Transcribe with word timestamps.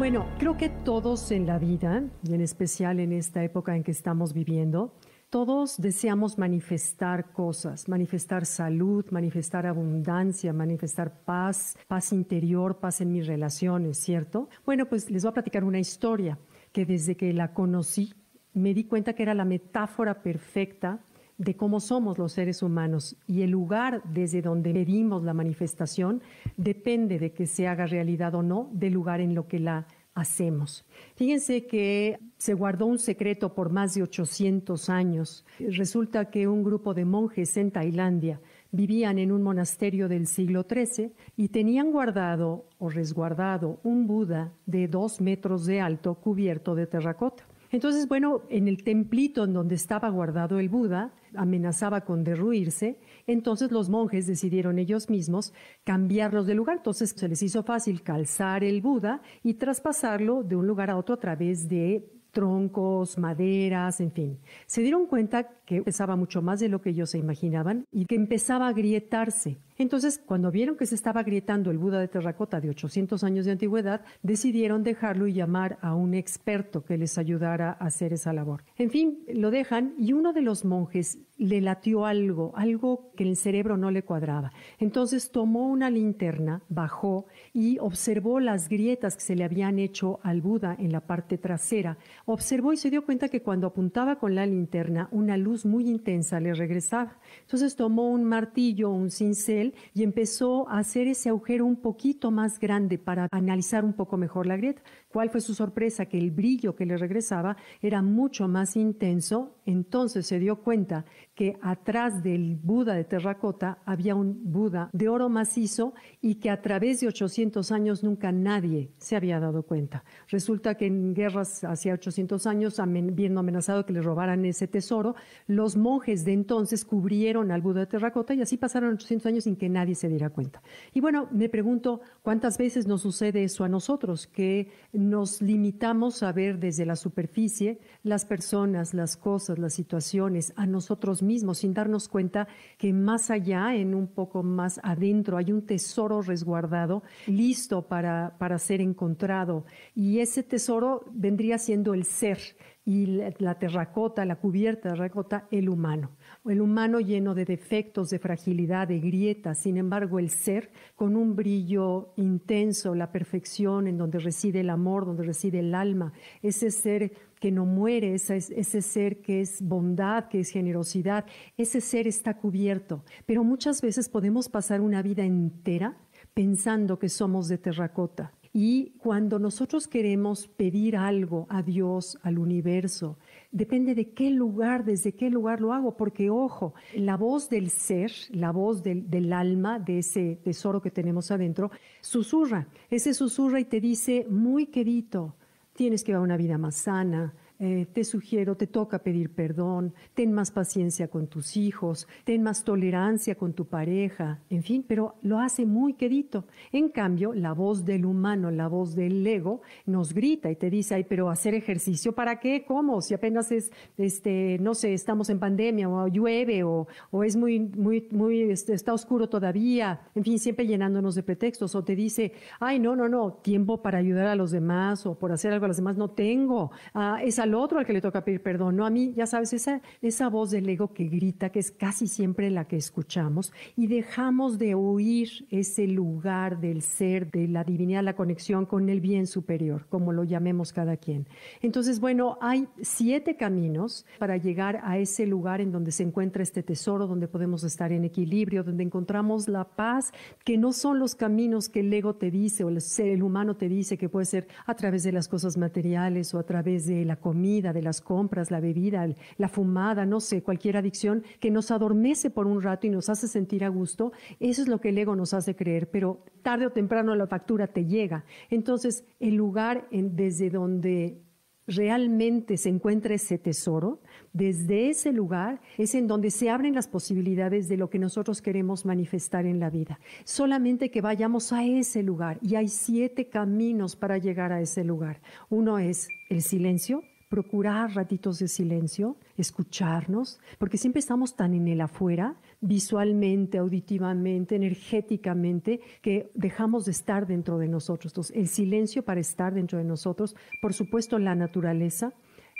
Bueno, 0.00 0.26
creo 0.38 0.56
que 0.56 0.70
todos 0.70 1.30
en 1.30 1.44
la 1.44 1.58
vida, 1.58 2.02
y 2.22 2.32
en 2.32 2.40
especial 2.40 3.00
en 3.00 3.12
esta 3.12 3.44
época 3.44 3.76
en 3.76 3.84
que 3.84 3.90
estamos 3.90 4.32
viviendo, 4.32 4.94
todos 5.28 5.78
deseamos 5.78 6.38
manifestar 6.38 7.32
cosas, 7.32 7.86
manifestar 7.86 8.46
salud, 8.46 9.04
manifestar 9.10 9.66
abundancia, 9.66 10.54
manifestar 10.54 11.20
paz, 11.26 11.76
paz 11.86 12.14
interior, 12.14 12.78
paz 12.78 13.02
en 13.02 13.12
mis 13.12 13.26
relaciones, 13.26 13.98
¿cierto? 13.98 14.48
Bueno, 14.64 14.88
pues 14.88 15.10
les 15.10 15.22
voy 15.22 15.32
a 15.32 15.34
platicar 15.34 15.64
una 15.64 15.80
historia 15.80 16.38
que 16.72 16.86
desde 16.86 17.14
que 17.14 17.34
la 17.34 17.52
conocí 17.52 18.14
me 18.54 18.72
di 18.72 18.84
cuenta 18.84 19.12
que 19.12 19.22
era 19.22 19.34
la 19.34 19.44
metáfora 19.44 20.22
perfecta 20.22 21.04
de 21.40 21.56
cómo 21.56 21.80
somos 21.80 22.18
los 22.18 22.32
seres 22.32 22.62
humanos 22.62 23.16
y 23.26 23.40
el 23.40 23.50
lugar 23.50 24.02
desde 24.04 24.42
donde 24.42 24.74
medimos 24.74 25.22
la 25.22 25.32
manifestación 25.32 26.20
depende 26.58 27.18
de 27.18 27.32
que 27.32 27.46
se 27.46 27.66
haga 27.66 27.86
realidad 27.86 28.34
o 28.34 28.42
no 28.42 28.68
del 28.74 28.92
lugar 28.92 29.22
en 29.22 29.34
lo 29.34 29.48
que 29.48 29.58
la 29.58 29.86
hacemos. 30.12 30.84
Fíjense 31.14 31.66
que 31.66 32.18
se 32.36 32.52
guardó 32.52 32.84
un 32.84 32.98
secreto 32.98 33.54
por 33.54 33.70
más 33.70 33.94
de 33.94 34.02
800 34.02 34.90
años. 34.90 35.46
Resulta 35.58 36.30
que 36.30 36.46
un 36.46 36.62
grupo 36.62 36.92
de 36.92 37.06
monjes 37.06 37.56
en 37.56 37.70
Tailandia 37.70 38.38
vivían 38.70 39.18
en 39.18 39.32
un 39.32 39.42
monasterio 39.42 40.08
del 40.08 40.26
siglo 40.26 40.66
XIII 40.68 41.14
y 41.38 41.48
tenían 41.48 41.90
guardado 41.90 42.66
o 42.78 42.90
resguardado 42.90 43.80
un 43.82 44.06
Buda 44.06 44.52
de 44.66 44.88
dos 44.88 45.22
metros 45.22 45.64
de 45.64 45.80
alto 45.80 46.16
cubierto 46.16 46.74
de 46.74 46.86
terracota. 46.86 47.49
Entonces, 47.70 48.08
bueno, 48.08 48.42
en 48.48 48.66
el 48.66 48.82
templito 48.82 49.44
en 49.44 49.52
donde 49.52 49.76
estaba 49.76 50.08
guardado 50.08 50.58
el 50.58 50.68
Buda, 50.68 51.12
amenazaba 51.34 52.00
con 52.02 52.24
derruirse, 52.24 52.98
entonces 53.26 53.70
los 53.70 53.88
monjes 53.88 54.26
decidieron 54.26 54.78
ellos 54.78 55.08
mismos 55.08 55.52
cambiarlos 55.84 56.46
de 56.46 56.54
lugar. 56.54 56.78
Entonces 56.78 57.10
se 57.10 57.28
les 57.28 57.42
hizo 57.42 57.62
fácil 57.62 58.02
calzar 58.02 58.64
el 58.64 58.80
Buda 58.80 59.22
y 59.44 59.54
traspasarlo 59.54 60.42
de 60.42 60.56
un 60.56 60.66
lugar 60.66 60.90
a 60.90 60.96
otro 60.96 61.14
a 61.14 61.20
través 61.20 61.68
de 61.68 62.10
troncos, 62.30 63.18
maderas, 63.18 64.00
en 64.00 64.12
fin. 64.12 64.38
Se 64.66 64.82
dieron 64.82 65.06
cuenta 65.06 65.48
que 65.64 65.82
pesaba 65.82 66.16
mucho 66.16 66.42
más 66.42 66.60
de 66.60 66.68
lo 66.68 66.80
que 66.80 66.90
ellos 66.90 67.10
se 67.10 67.18
imaginaban 67.18 67.84
y 67.90 68.06
que 68.06 68.14
empezaba 68.14 68.66
a 68.66 68.70
agrietarse. 68.70 69.58
Entonces, 69.80 70.18
cuando 70.18 70.50
vieron 70.50 70.76
que 70.76 70.84
se 70.84 70.94
estaba 70.94 71.22
agrietando 71.22 71.70
el 71.70 71.78
Buda 71.78 72.00
de 72.00 72.06
terracota 72.06 72.60
de 72.60 72.68
800 72.68 73.24
años 73.24 73.46
de 73.46 73.52
antigüedad, 73.52 74.02
decidieron 74.22 74.82
dejarlo 74.82 75.26
y 75.26 75.32
llamar 75.32 75.78
a 75.80 75.94
un 75.94 76.12
experto 76.12 76.84
que 76.84 76.98
les 76.98 77.16
ayudara 77.16 77.70
a 77.80 77.86
hacer 77.86 78.12
esa 78.12 78.34
labor. 78.34 78.62
En 78.76 78.90
fin, 78.90 79.24
lo 79.32 79.50
dejan 79.50 79.94
y 79.96 80.12
uno 80.12 80.34
de 80.34 80.42
los 80.42 80.66
monjes 80.66 81.16
le 81.40 81.62
latió 81.62 82.04
algo, 82.04 82.52
algo 82.54 83.10
que 83.16 83.24
el 83.24 83.34
cerebro 83.34 83.78
no 83.78 83.90
le 83.90 84.02
cuadraba. 84.02 84.52
Entonces 84.78 85.30
tomó 85.30 85.68
una 85.68 85.88
linterna, 85.88 86.62
bajó 86.68 87.24
y 87.54 87.78
observó 87.78 88.40
las 88.40 88.68
grietas 88.68 89.16
que 89.16 89.22
se 89.22 89.36
le 89.36 89.44
habían 89.44 89.78
hecho 89.78 90.20
al 90.22 90.42
Buda 90.42 90.76
en 90.78 90.92
la 90.92 91.00
parte 91.00 91.38
trasera. 91.38 91.96
Observó 92.26 92.74
y 92.74 92.76
se 92.76 92.90
dio 92.90 93.06
cuenta 93.06 93.30
que 93.30 93.40
cuando 93.40 93.68
apuntaba 93.68 94.18
con 94.18 94.34
la 94.34 94.44
linterna, 94.44 95.08
una 95.12 95.38
luz 95.38 95.64
muy 95.64 95.88
intensa 95.88 96.38
le 96.40 96.52
regresaba. 96.52 97.18
Entonces 97.40 97.74
tomó 97.74 98.10
un 98.10 98.24
martillo, 98.24 98.90
un 98.90 99.10
cincel, 99.10 99.69
y 99.94 100.02
empezó 100.02 100.68
a 100.68 100.78
hacer 100.78 101.06
ese 101.06 101.28
agujero 101.28 101.66
un 101.66 101.76
poquito 101.76 102.30
más 102.30 102.58
grande 102.58 102.98
para 102.98 103.28
analizar 103.30 103.84
un 103.84 103.92
poco 103.92 104.16
mejor 104.16 104.46
la 104.46 104.56
grieta. 104.56 104.82
¿Cuál 105.08 105.30
fue 105.30 105.40
su 105.40 105.54
sorpresa? 105.54 106.06
Que 106.06 106.18
el 106.18 106.30
brillo 106.30 106.76
que 106.76 106.86
le 106.86 106.96
regresaba 106.96 107.56
era 107.82 108.02
mucho 108.02 108.48
más 108.48 108.76
intenso. 108.76 109.56
Entonces 109.66 110.26
se 110.26 110.38
dio 110.38 110.62
cuenta 110.62 111.04
que 111.40 111.56
atrás 111.62 112.22
del 112.22 112.56
Buda 112.62 112.92
de 112.92 113.04
terracota 113.04 113.78
había 113.86 114.14
un 114.14 114.52
Buda 114.52 114.90
de 114.92 115.08
oro 115.08 115.30
macizo 115.30 115.94
y 116.20 116.34
que 116.34 116.50
a 116.50 116.60
través 116.60 117.00
de 117.00 117.08
800 117.08 117.72
años 117.72 118.04
nunca 118.04 118.30
nadie 118.30 118.90
se 118.98 119.16
había 119.16 119.40
dado 119.40 119.62
cuenta. 119.62 120.04
Resulta 120.28 120.74
que 120.74 120.84
en 120.84 121.14
guerras 121.14 121.64
hacia 121.64 121.94
800 121.94 122.46
años, 122.46 122.78
viendo 123.14 123.40
amenazado 123.40 123.86
que 123.86 123.94
le 123.94 124.02
robaran 124.02 124.44
ese 124.44 124.68
tesoro, 124.68 125.14
los 125.46 125.78
monjes 125.78 126.26
de 126.26 126.34
entonces 126.34 126.84
cubrieron 126.84 127.50
al 127.52 127.62
Buda 127.62 127.80
de 127.80 127.86
terracota 127.86 128.34
y 128.34 128.42
así 128.42 128.58
pasaron 128.58 128.92
800 128.92 129.24
años 129.24 129.44
sin 129.44 129.56
que 129.56 129.70
nadie 129.70 129.94
se 129.94 130.10
diera 130.10 130.28
cuenta. 130.28 130.60
Y 130.92 131.00
bueno, 131.00 131.26
me 131.32 131.48
pregunto 131.48 132.02
cuántas 132.20 132.58
veces 132.58 132.86
nos 132.86 133.00
sucede 133.00 133.44
eso 133.44 133.64
a 133.64 133.68
nosotros, 133.70 134.26
que 134.26 134.68
nos 134.92 135.40
limitamos 135.40 136.22
a 136.22 136.32
ver 136.32 136.58
desde 136.58 136.84
la 136.84 136.96
superficie 136.96 137.80
las 138.02 138.26
personas, 138.26 138.92
las 138.92 139.16
cosas, 139.16 139.58
las 139.58 139.72
situaciones, 139.72 140.52
a 140.56 140.66
nosotros 140.66 141.22
mismos, 141.22 141.29
sin 141.54 141.74
darnos 141.74 142.08
cuenta 142.08 142.48
que 142.78 142.92
más 142.92 143.30
allá, 143.30 143.74
en 143.74 143.94
un 143.94 144.08
poco 144.08 144.42
más 144.42 144.80
adentro, 144.82 145.36
hay 145.36 145.52
un 145.52 145.64
tesoro 145.64 146.22
resguardado, 146.22 147.02
listo 147.26 147.82
para, 147.82 148.36
para 148.38 148.58
ser 148.58 148.80
encontrado. 148.80 149.64
Y 149.94 150.18
ese 150.18 150.42
tesoro 150.42 151.04
vendría 151.12 151.58
siendo 151.58 151.94
el 151.94 152.04
ser 152.04 152.38
y 152.84 153.06
la, 153.06 153.58
terracota, 153.58 154.24
la 154.24 154.36
cubierta 154.36 154.88
de 154.88 154.94
terracota, 154.94 155.46
el 155.50 155.68
humano. 155.68 156.16
El 156.44 156.60
humano 156.60 156.98
lleno 157.00 157.34
de 157.34 157.44
defectos, 157.44 158.10
de 158.10 158.18
fragilidad, 158.18 158.88
de 158.88 158.98
grietas, 159.00 159.58
sin 159.58 159.76
embargo 159.76 160.18
el 160.18 160.30
ser 160.30 160.70
con 160.96 161.14
un 161.14 161.36
brillo 161.36 162.12
intenso, 162.16 162.94
la 162.94 163.12
perfección 163.12 163.86
en 163.86 163.98
donde 163.98 164.18
reside 164.18 164.60
el 164.60 164.70
amor, 164.70 165.04
donde 165.04 165.24
reside 165.24 165.60
el 165.60 165.74
alma, 165.74 166.12
ese 166.42 166.70
ser 166.70 167.12
que 167.38 167.50
no 167.50 167.66
muere, 167.66 168.14
ese, 168.14 168.36
ese 168.36 168.82
ser 168.82 169.20
que 169.20 169.40
es 169.40 169.62
bondad, 169.62 170.28
que 170.28 170.40
es 170.40 170.50
generosidad, 170.50 171.26
ese 171.56 171.80
ser 171.80 172.06
está 172.06 172.36
cubierto. 172.38 173.04
Pero 173.26 173.44
muchas 173.44 173.82
veces 173.82 174.08
podemos 174.08 174.48
pasar 174.48 174.80
una 174.80 175.02
vida 175.02 175.22
entera 175.22 175.98
pensando 176.34 176.98
que 176.98 177.08
somos 177.08 177.48
de 177.48 177.58
terracota 177.58 178.32
y 178.52 178.94
cuando 178.98 179.38
nosotros 179.38 179.86
queremos 179.86 180.48
pedir 180.48 180.96
algo 180.96 181.46
a 181.48 181.62
Dios, 181.62 182.18
al 182.22 182.38
universo, 182.38 183.16
depende 183.52 183.94
de 183.94 184.10
qué 184.10 184.30
lugar, 184.30 184.84
desde 184.84 185.12
qué 185.12 185.30
lugar 185.30 185.60
lo 185.60 185.72
hago, 185.72 185.96
porque 185.96 186.30
ojo, 186.30 186.74
la 186.96 187.16
voz 187.16 187.48
del 187.48 187.70
ser, 187.70 188.10
la 188.30 188.50
voz 188.50 188.82
del, 188.82 189.32
alma, 189.32 189.78
de 189.78 190.00
ese 190.00 190.40
tesoro 190.42 190.82
que 190.82 190.90
tenemos 190.90 191.30
adentro, 191.30 191.70
susurra, 192.00 192.66
ese 192.90 193.14
susurra 193.14 193.60
y 193.60 193.66
te 193.66 193.80
dice, 193.80 194.26
muy 194.28 194.66
querido, 194.66 195.36
tienes 195.74 196.02
que 196.02 196.10
llevar 196.10 196.24
una 196.24 196.36
vida 196.36 196.58
más 196.58 196.74
sana, 196.74 197.32
eh, 197.62 197.86
te 197.92 198.04
sugiero, 198.04 198.56
te 198.56 198.66
toca 198.66 199.00
pedir 199.00 199.30
perdón, 199.30 199.92
ten 200.14 200.32
más 200.32 200.50
paciencia 200.50 201.08
con 201.08 201.26
tus 201.26 201.58
hijos, 201.58 202.08
ten 202.24 202.42
más 202.42 202.64
tolerancia 202.64 203.34
con 203.34 203.52
tu 203.52 203.66
pareja, 203.66 204.40
en 204.48 204.62
fin, 204.62 204.82
pero 204.86 205.16
lo 205.20 205.38
hace 205.38 205.66
muy 205.66 205.92
quedito. 205.92 206.46
En 206.72 206.88
cambio, 206.88 207.34
la 207.34 207.52
voz 207.52 207.84
del 207.84 208.06
humano, 208.06 208.50
la 208.50 208.66
voz 208.66 208.94
del 208.94 209.26
ego, 209.26 209.60
nos 209.84 210.14
grita 210.14 210.50
y 210.50 210.56
te 210.56 210.70
dice, 210.70 210.94
ay, 210.94 211.04
pero 211.04 211.28
hacer 211.28 211.54
ejercicio, 211.54 212.12
¿para 212.12 212.40
qué? 212.40 212.64
¿Cómo? 212.66 213.02
Si 213.02 213.12
apenas 213.12 213.52
es, 213.52 213.70
este, 213.98 214.56
no 214.60 214.74
sé, 214.74 214.94
estamos 214.94 215.28
en 215.28 215.38
pandemia 215.38 215.88
o 215.88 216.08
llueve 216.08 216.64
o, 216.64 216.88
o 217.10 217.24
es 217.24 217.36
muy, 217.36 217.60
muy, 217.60 218.08
muy, 218.10 218.42
este, 218.50 218.72
está 218.72 218.94
oscuro 218.94 219.28
todavía, 219.28 220.00
en 220.14 220.24
fin, 220.24 220.38
siempre 220.38 220.66
llenándonos 220.66 221.14
de 221.14 221.22
pretextos 221.22 221.74
o 221.74 221.84
te 221.84 221.94
dice, 221.94 222.32
ay, 222.58 222.78
no, 222.78 222.96
no, 222.96 223.06
no, 223.06 223.32
tiempo 223.34 223.82
para 223.82 223.98
ayudar 223.98 224.28
a 224.28 224.34
los 224.34 224.50
demás 224.50 225.04
o 225.04 225.18
por 225.18 225.30
hacer 225.30 225.52
algo 225.52 225.66
a 225.66 225.68
los 225.68 225.76
demás 225.76 225.98
no 225.98 226.08
tengo. 226.08 226.70
Ah, 226.94 227.20
esa 227.54 227.60
otro 227.60 227.78
al 227.78 227.86
que 227.86 227.92
le 227.92 228.00
toca 228.00 228.24
pedir 228.24 228.42
perdón, 228.42 228.76
no 228.76 228.86
a 228.86 228.90
mí, 228.90 229.12
ya 229.16 229.26
sabes, 229.26 229.52
esa, 229.52 229.80
esa 230.02 230.28
voz 230.28 230.50
del 230.50 230.68
ego 230.68 230.92
que 230.92 231.04
grita, 231.04 231.50
que 231.50 231.58
es 231.58 231.70
casi 231.70 232.06
siempre 232.06 232.50
la 232.50 232.66
que 232.66 232.76
escuchamos, 232.76 233.52
y 233.76 233.86
dejamos 233.86 234.58
de 234.58 234.74
oír 234.74 235.46
ese 235.50 235.86
lugar 235.86 236.60
del 236.60 236.82
ser, 236.82 237.30
de 237.30 237.48
la 237.48 237.64
divinidad, 237.64 238.02
la 238.02 238.16
conexión 238.16 238.66
con 238.66 238.88
el 238.88 239.00
bien 239.00 239.26
superior, 239.26 239.86
como 239.88 240.12
lo 240.12 240.24
llamemos 240.24 240.72
cada 240.72 240.96
quien. 240.96 241.26
Entonces, 241.62 242.00
bueno, 242.00 242.38
hay 242.40 242.68
siete 242.80 243.36
caminos 243.36 244.06
para 244.18 244.36
llegar 244.36 244.80
a 244.84 244.98
ese 244.98 245.26
lugar 245.26 245.60
en 245.60 245.72
donde 245.72 245.92
se 245.92 246.02
encuentra 246.02 246.42
este 246.42 246.62
tesoro, 246.62 247.06
donde 247.06 247.28
podemos 247.28 247.64
estar 247.64 247.92
en 247.92 248.04
equilibrio, 248.04 248.64
donde 248.64 248.84
encontramos 248.84 249.48
la 249.48 249.64
paz, 249.64 250.12
que 250.44 250.58
no 250.58 250.72
son 250.72 250.98
los 250.98 251.14
caminos 251.14 251.68
que 251.68 251.80
el 251.80 251.92
ego 251.92 252.14
te 252.14 252.30
dice 252.30 252.64
o 252.64 252.68
el 252.68 252.80
ser 252.80 253.22
humano 253.22 253.56
te 253.56 253.68
dice 253.68 253.98
que 253.98 254.08
puede 254.08 254.26
ser 254.26 254.48
a 254.66 254.74
través 254.74 255.02
de 255.02 255.12
las 255.12 255.28
cosas 255.28 255.56
materiales 255.56 256.34
o 256.34 256.38
a 256.38 256.44
través 256.44 256.86
de 256.86 257.04
la 257.04 257.16
comida 257.16 257.39
de 257.40 257.82
las 257.82 258.00
compras, 258.00 258.50
la 258.50 258.60
bebida, 258.60 259.08
la 259.36 259.48
fumada, 259.48 260.06
no 260.06 260.20
sé, 260.20 260.42
cualquier 260.42 260.76
adicción 260.76 261.24
que 261.40 261.50
nos 261.50 261.70
adormece 261.70 262.30
por 262.30 262.46
un 262.46 262.62
rato 262.62 262.86
y 262.86 262.90
nos 262.90 263.08
hace 263.08 263.28
sentir 263.28 263.64
a 263.64 263.68
gusto, 263.68 264.12
eso 264.38 264.62
es 264.62 264.68
lo 264.68 264.80
que 264.80 264.90
el 264.90 264.98
ego 264.98 265.16
nos 265.16 265.34
hace 265.34 265.56
creer, 265.56 265.90
pero 265.90 266.24
tarde 266.42 266.66
o 266.66 266.70
temprano 266.70 267.14
la 267.14 267.26
factura 267.26 267.66
te 267.66 267.86
llega. 267.86 268.24
Entonces, 268.50 269.04
el 269.18 269.34
lugar 269.34 269.88
desde 269.90 270.50
donde 270.50 271.22
realmente 271.66 272.56
se 272.56 272.68
encuentra 272.68 273.14
ese 273.14 273.38
tesoro, 273.38 274.00
desde 274.32 274.90
ese 274.90 275.12
lugar 275.12 275.60
es 275.78 275.94
en 275.94 276.06
donde 276.06 276.30
se 276.30 276.50
abren 276.50 276.74
las 276.74 276.88
posibilidades 276.88 277.68
de 277.68 277.76
lo 277.76 277.90
que 277.90 277.98
nosotros 277.98 278.42
queremos 278.42 278.84
manifestar 278.84 279.46
en 279.46 279.60
la 279.60 279.70
vida. 279.70 280.00
Solamente 280.24 280.90
que 280.90 281.00
vayamos 281.00 281.52
a 281.52 281.64
ese 281.64 282.02
lugar 282.02 282.38
y 282.42 282.56
hay 282.56 282.68
siete 282.68 283.28
caminos 283.28 283.96
para 283.96 284.18
llegar 284.18 284.52
a 284.52 284.60
ese 284.60 284.84
lugar. 284.84 285.20
Uno 285.48 285.78
es 285.78 286.08
el 286.28 286.42
silencio, 286.42 287.02
procurar 287.30 287.94
ratitos 287.94 288.40
de 288.40 288.48
silencio, 288.48 289.16
escucharnos, 289.36 290.40
porque 290.58 290.76
siempre 290.76 290.98
estamos 290.98 291.36
tan 291.36 291.54
en 291.54 291.68
el 291.68 291.80
afuera, 291.80 292.34
visualmente, 292.60 293.56
auditivamente, 293.56 294.56
energéticamente, 294.56 295.80
que 296.02 296.32
dejamos 296.34 296.86
de 296.86 296.90
estar 296.90 297.28
dentro 297.28 297.56
de 297.56 297.68
nosotros. 297.68 298.12
Entonces, 298.12 298.36
el 298.36 298.48
silencio 298.48 299.04
para 299.04 299.20
estar 299.20 299.54
dentro 299.54 299.78
de 299.78 299.84
nosotros, 299.84 300.34
por 300.60 300.74
supuesto 300.74 301.20
la 301.20 301.36
naturaleza, 301.36 302.12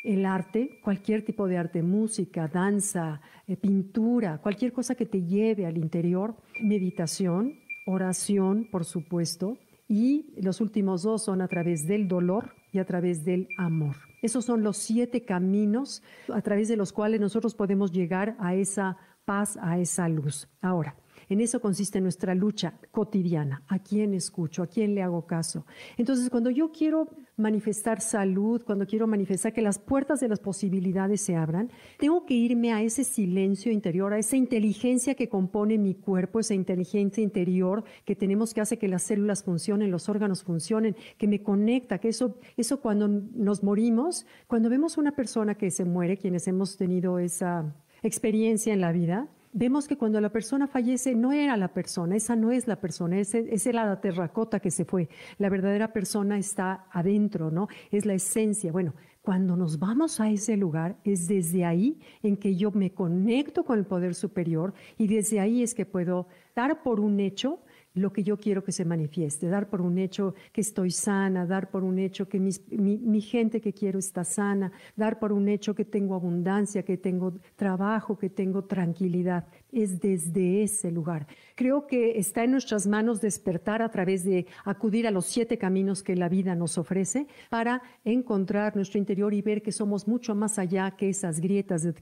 el 0.05 0.25
arte, 0.25 0.79
cualquier 0.85 1.25
tipo 1.25 1.49
de 1.49 1.59
arte, 1.59 1.83
música, 1.83 2.47
danza, 2.47 3.21
eh, 3.49 3.57
pintura, 3.57 4.39
cualquier 4.39 4.73
cosa 4.73 4.95
que 4.95 5.05
te 5.05 5.25
lleve 5.25 5.67
al 5.67 5.79
interior, 5.79 6.37
meditación, 6.63 7.59
oración, 7.87 8.69
por 8.71 8.85
supuesto, 8.85 9.59
y 9.91 10.33
los 10.41 10.61
últimos 10.61 11.03
dos 11.03 11.25
son 11.25 11.43
a 11.43 11.49
través 11.49 11.85
del 11.85 12.07
dolor 12.07 12.55
y 12.71 12.79
a 12.79 12.85
través 12.85 13.25
del 13.25 13.49
amor. 13.59 13.97
Esos 14.23 14.45
son 14.45 14.63
los 14.63 14.77
siete 14.77 15.25
caminos 15.25 16.01
a 16.33 16.41
través 16.43 16.69
de 16.69 16.77
los 16.77 16.93
cuales 16.93 17.21
nosotros 17.21 17.57
podemos 17.57 17.91
llegar 17.91 18.37
a 18.39 18.55
esa 18.55 18.97
paz, 19.25 19.59
a 19.61 19.81
esa 19.81 20.09
luz. 20.09 20.49
Ahora, 20.61 20.95
en 21.31 21.41
eso 21.41 21.61
consiste 21.61 22.01
nuestra 22.01 22.35
lucha 22.35 22.75
cotidiana. 22.91 23.63
¿A 23.69 23.79
quién 23.79 24.15
escucho? 24.15 24.65
¿A 24.65 24.67
quién 24.67 24.97
le 24.97 25.03
hago 25.03 25.27
caso? 25.27 25.65
Entonces, 25.97 26.29
cuando 26.29 26.51
yo 26.51 26.73
quiero 26.73 27.09
manifestar 27.37 28.01
salud, 28.01 28.63
cuando 28.67 28.85
quiero 28.85 29.07
manifestar 29.07 29.53
que 29.53 29.63
las 29.63 29.79
puertas 29.79 30.19
de 30.19 30.29
las 30.29 30.41
posibilidades 30.41 31.21
se 31.21 31.37
abran, 31.37 31.71
tengo 31.99 32.27
que 32.27 32.35
irme 32.35 32.73
a 32.73 32.83
ese 32.83 33.05
silencio 33.05 33.71
interior, 33.71 34.13
a 34.13 34.19
esa 34.19 34.37
inteligencia 34.37 35.15
que 35.15 35.29
compone 35.29 35.79
mi 35.79 35.95
cuerpo, 35.95 36.41
esa 36.41 36.55
inteligencia 36.55 37.23
interior 37.23 37.85
que 38.05 38.17
tenemos 38.17 38.53
que 38.53 38.61
hace 38.61 38.77
que 38.77 38.89
las 38.89 39.05
células 39.05 39.45
funcionen, 39.45 39.93
los 39.93 40.09
órganos 40.09 40.43
funcionen, 40.43 40.97
que 41.17 41.29
me 41.29 41.43
conecta, 41.43 41.99
que 41.99 42.09
eso, 42.09 42.39
eso 42.57 42.81
cuando 42.81 43.07
nos 43.07 43.63
morimos, 43.63 44.27
cuando 44.49 44.69
vemos 44.69 44.99
una 44.99 45.13
persona 45.13 45.55
que 45.55 45.71
se 45.71 45.85
muere, 45.85 46.17
quienes 46.17 46.49
hemos 46.49 46.77
tenido 46.77 47.21
esa 47.21 47.73
experiencia 48.03 48.75
en 48.75 48.81
la 48.81 48.91
vida, 48.91 49.29
vemos 49.53 49.89
que 49.89 49.97
cuando 49.97 50.21
la 50.21 50.31
persona 50.31 50.67
fallece 50.67 51.15
no 51.15 51.33
era 51.33 51.57
la 51.57 51.69
persona, 51.69 52.17
esa 52.17 52.37
no 52.37 52.53
es 52.53 52.67
la 52.67 52.81
persona, 52.81 53.19
esa, 53.19 53.39
era 53.39 53.85
la 53.85 54.01
terracota 54.01 54.61
que 54.61 54.71
se 54.71 54.85
fue. 54.85 55.09
La 55.39 55.49
verdadera 55.49 55.93
persona 55.93 56.39
está 56.39 56.87
adentro, 56.91 57.51
¿no? 57.51 57.69
Es 57.91 58.07
la 58.07 58.15
esencia. 58.15 58.73
Bueno, 58.73 58.95
cuando 59.23 59.57
nos 59.57 59.79
vamos 59.79 60.21
a 60.21 60.31
ese 60.31 60.57
lugar, 60.57 60.97
es 61.05 61.29
desde 61.29 61.65
ahí 61.65 62.01
en 62.23 62.37
que 62.37 62.57
yo 62.57 62.71
me 62.71 62.93
conecto 62.93 63.65
con 63.65 63.79
el 63.79 63.87
poder 63.87 64.15
superior 64.15 64.73
y 64.97 65.09
desde 65.09 65.41
ahí 65.41 65.63
es 65.63 65.75
que 65.75 65.87
puedo 65.87 66.29
dar 66.55 66.83
por 66.83 67.01
un 67.01 67.21
hecho 67.21 67.61
lo 67.95 68.13
que 68.13 68.23
yo 68.23 68.37
quiero 68.37 68.63
que 68.63 68.73
se 68.73 68.85
manifieste, 68.85 69.49
dar 69.49 69.69
por 69.69 69.81
un 69.81 69.99
hecho 69.99 70.35
que 70.53 70.61
estoy 70.61 70.91
sana, 70.91 71.47
dar 71.47 71.71
por 71.71 71.83
un 71.83 71.99
hecho 71.99 72.29
que 72.29 72.39
mi, 72.39 72.51
mi, 72.71 73.21
gente 73.21 73.61
que 73.61 73.73
quiero 73.73 73.99
está 73.99 74.25
sana, 74.25 74.73
dar 74.97 75.19
por 75.19 75.33
un 75.33 75.49
hecho 75.49 75.75
que 75.75 75.85
tengo 75.85 76.15
abundancia, 76.15 76.85
que 76.85 76.97
tengo 76.97 77.35
trabajo, 77.57 78.17
que 78.17 78.31
tengo 78.31 78.65
tranquilidad. 78.65 79.47
Es 79.73 80.01
desde 80.01 80.63
ese 80.63 80.91
lugar. 80.91 81.27
Creo 81.55 81.87
que 81.87 82.19
está 82.19 82.45
en 82.45 82.53
nuestras 82.53 82.87
manos 82.87 83.21
despertar 83.21 83.83
a 83.83 83.91
través 83.91 84.25
de 84.25 84.47
acudir 84.65 85.07
a 85.07 85.11
los 85.11 85.27
siete 85.27 85.59
caminos 85.59 86.03
que 86.03 86.17
la 86.17 86.29
vida 86.29 86.55
nos 86.55 86.79
ofrece 86.79 87.27
para 87.49 87.83
encontrar 88.05 88.77
nuestro 88.77 88.99
interior 88.99 89.35
y 89.35 89.43
ver 89.43 89.63
que 89.63 89.73
somos 89.73 90.09
mucho 90.09 90.35
más 90.35 90.59
allá 90.59 90.91
que 90.93 91.09
esas 91.09 91.41
grietas 91.41 91.83
de, 91.83 91.93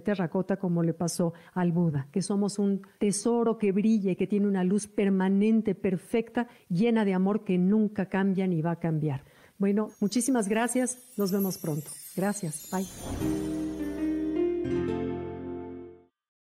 terracota 0.00 0.56
como 0.56 0.82
le 0.82 0.94
pasó 0.94 1.32
al 1.54 1.72
Buda, 1.72 2.08
que 2.12 2.22
somos 2.22 2.58
un 2.58 2.82
tesoro 2.98 3.58
que 3.58 3.72
brilla 3.72 4.12
y 4.12 4.16
que 4.16 4.26
tiene 4.26 4.46
una 4.46 4.64
luz 4.64 4.86
permanente 4.86 5.74
perfecta, 5.74 6.48
llena 6.68 7.04
de 7.04 7.14
amor 7.14 7.44
que 7.44 7.58
nunca 7.58 8.06
cambia 8.06 8.46
ni 8.46 8.62
va 8.62 8.72
a 8.72 8.80
cambiar. 8.80 9.24
Bueno, 9.58 9.90
muchísimas 10.00 10.48
gracias. 10.48 10.98
Nos 11.16 11.32
vemos 11.32 11.58
pronto. 11.58 11.90
Gracias. 12.16 12.68
Bye. 12.70 13.57